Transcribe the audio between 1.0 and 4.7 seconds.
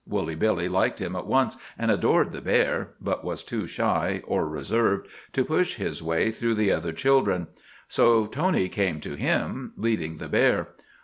at once, and adored the bear, but was too shy, or